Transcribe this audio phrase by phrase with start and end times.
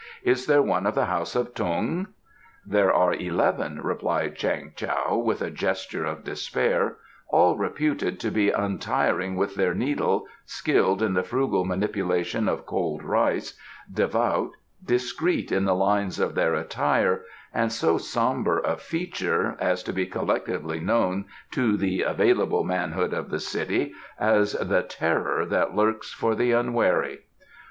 [0.23, 2.07] Is there one of the house of Tung?"
[2.65, 8.49] "There are eleven," replied Chang Tao, with a gesture of despair, "all reputed to be
[8.49, 13.55] untiring with their needle, skilled in the frugal manipulation of cold rice,
[13.93, 14.49] devout,
[14.83, 17.21] discreet in the lines of their attire,
[17.53, 23.29] and so sombre of feature as to be collectively known to the available manhood of
[23.29, 27.19] the city as the Terror that Lurks for the Unwary.